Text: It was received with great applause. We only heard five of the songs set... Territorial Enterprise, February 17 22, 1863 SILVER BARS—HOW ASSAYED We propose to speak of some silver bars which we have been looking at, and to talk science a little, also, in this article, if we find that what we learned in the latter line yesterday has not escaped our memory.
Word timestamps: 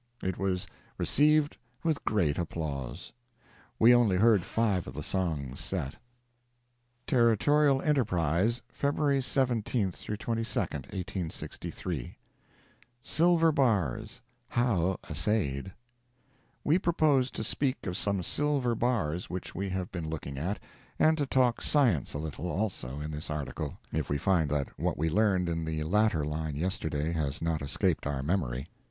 It 0.23 0.39
was 0.39 0.65
received 0.97 1.57
with 1.83 2.03
great 2.05 2.39
applause. 2.39 3.13
We 3.77 3.93
only 3.93 4.17
heard 4.17 4.43
five 4.43 4.87
of 4.87 4.95
the 4.95 5.03
songs 5.03 5.59
set... 5.59 5.97
Territorial 7.05 7.83
Enterprise, 7.83 8.63
February 8.69 9.21
17 9.21 9.91
22, 9.91 10.39
1863 10.39 12.17
SILVER 13.03 13.51
BARS—HOW 13.51 14.99
ASSAYED 15.07 15.71
We 16.63 16.79
propose 16.79 17.29
to 17.29 17.43
speak 17.43 17.85
of 17.85 17.95
some 17.95 18.23
silver 18.23 18.73
bars 18.73 19.29
which 19.29 19.53
we 19.53 19.69
have 19.69 19.91
been 19.91 20.09
looking 20.09 20.39
at, 20.39 20.57
and 20.97 21.15
to 21.19 21.27
talk 21.27 21.61
science 21.61 22.15
a 22.15 22.17
little, 22.17 22.47
also, 22.49 22.99
in 23.01 23.11
this 23.11 23.29
article, 23.29 23.77
if 23.93 24.09
we 24.09 24.17
find 24.17 24.49
that 24.49 24.79
what 24.79 24.97
we 24.97 25.11
learned 25.11 25.47
in 25.47 25.63
the 25.63 25.83
latter 25.83 26.25
line 26.25 26.55
yesterday 26.55 27.11
has 27.11 27.39
not 27.39 27.61
escaped 27.61 28.07
our 28.07 28.23
memory. 28.23 28.67